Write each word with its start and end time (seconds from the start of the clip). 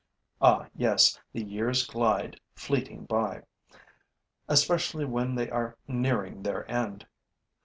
Ah, 0.41 0.65
yes, 0.73 1.19
the 1.31 1.43
years 1.43 1.85
glide 1.85 2.39
fleeting 2.55 3.05
by, 3.05 3.43
especially 4.47 5.05
when 5.05 5.35
they 5.35 5.47
are 5.51 5.77
nearing 5.87 6.41
their 6.41 6.67
end! 6.71 7.05